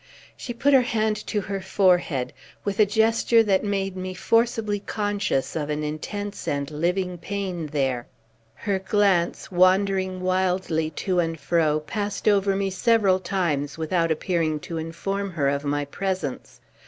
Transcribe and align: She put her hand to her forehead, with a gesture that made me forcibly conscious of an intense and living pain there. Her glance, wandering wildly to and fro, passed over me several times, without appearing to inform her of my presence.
She 0.35 0.51
put 0.51 0.73
her 0.73 0.81
hand 0.81 1.15
to 1.27 1.41
her 1.41 1.61
forehead, 1.61 2.33
with 2.65 2.79
a 2.79 2.87
gesture 2.87 3.43
that 3.43 3.63
made 3.63 3.95
me 3.95 4.15
forcibly 4.15 4.79
conscious 4.79 5.55
of 5.55 5.69
an 5.69 5.83
intense 5.83 6.47
and 6.47 6.71
living 6.71 7.19
pain 7.19 7.67
there. 7.67 8.07
Her 8.55 8.79
glance, 8.79 9.51
wandering 9.51 10.19
wildly 10.21 10.89
to 11.05 11.19
and 11.19 11.39
fro, 11.39 11.81
passed 11.81 12.27
over 12.27 12.55
me 12.55 12.71
several 12.71 13.19
times, 13.19 13.77
without 13.77 14.09
appearing 14.09 14.59
to 14.61 14.79
inform 14.79 15.33
her 15.33 15.47
of 15.47 15.63
my 15.63 15.85
presence. 15.85 16.61